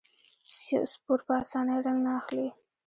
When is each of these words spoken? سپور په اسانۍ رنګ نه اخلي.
سپور 0.91 1.19
په 1.27 1.33
اسانۍ 1.43 1.77
رنګ 1.85 1.99
نه 2.05 2.11
اخلي. 2.19 2.47